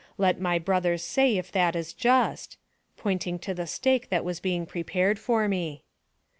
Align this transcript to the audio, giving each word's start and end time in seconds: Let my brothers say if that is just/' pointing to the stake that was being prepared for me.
Let 0.17 0.41
my 0.41 0.57
brothers 0.57 1.03
say 1.03 1.37
if 1.37 1.51
that 1.51 1.75
is 1.75 1.93
just/' 1.93 2.57
pointing 2.97 3.37
to 3.37 3.53
the 3.53 3.67
stake 3.67 4.09
that 4.09 4.25
was 4.25 4.39
being 4.39 4.65
prepared 4.65 5.19
for 5.19 5.47
me. 5.47 5.83